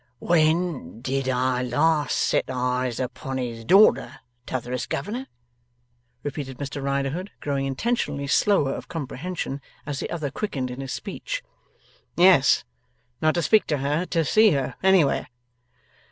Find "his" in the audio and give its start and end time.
3.37-3.63, 10.81-10.91